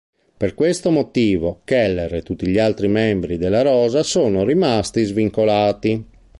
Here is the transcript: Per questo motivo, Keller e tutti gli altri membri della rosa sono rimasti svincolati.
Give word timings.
Per 0.37 0.55
questo 0.55 0.89
motivo, 0.89 1.61
Keller 1.63 2.11
e 2.15 2.23
tutti 2.23 2.47
gli 2.47 2.57
altri 2.57 2.87
membri 2.87 3.37
della 3.37 3.61
rosa 3.61 4.01
sono 4.01 4.43
rimasti 4.43 5.03
svincolati. 5.03 6.03